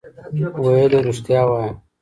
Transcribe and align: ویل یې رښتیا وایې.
ویل 0.63 0.91
یې 0.95 0.99
رښتیا 1.07 1.41
وایې. 1.49 1.71